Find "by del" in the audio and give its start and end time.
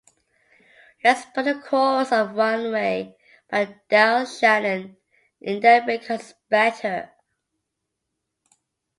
3.51-4.25